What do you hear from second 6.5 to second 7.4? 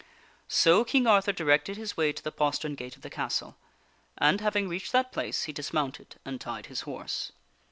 his horse.